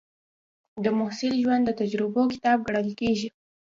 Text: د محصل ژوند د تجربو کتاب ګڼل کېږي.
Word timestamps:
د 0.83 0.85
محصل 0.97 1.33
ژوند 1.41 1.63
د 1.65 1.71
تجربو 1.81 2.21
کتاب 2.33 2.57
ګڼل 2.67 2.89
کېږي. 2.99 3.29